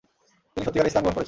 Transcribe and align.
তিনি 0.53 0.63
সত্যিকারে 0.65 0.89
ইসলাম 0.89 1.03
গ্রহণ 1.03 1.07
করেছেন। 1.13 1.19